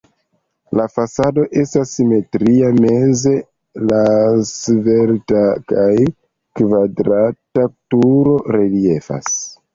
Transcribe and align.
La 0.77 0.85
fasado 0.93 1.41
estas 1.63 1.91
simetria, 1.97 2.71
meze 2.85 3.33
la 3.91 3.99
svelta 4.53 5.45
kaj 5.75 5.93
kvadrata 6.63 7.69
turo 7.95 8.37
reliefas. 8.59 9.33